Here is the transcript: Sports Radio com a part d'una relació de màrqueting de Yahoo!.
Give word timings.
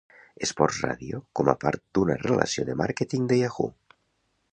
Sports 0.51 0.77
Radio 0.85 1.19
com 1.39 1.51
a 1.53 1.55
part 1.63 1.83
d'una 1.97 2.15
relació 2.21 2.65
de 2.71 2.77
màrqueting 2.81 3.29
de 3.33 3.39
Yahoo!. 3.43 3.71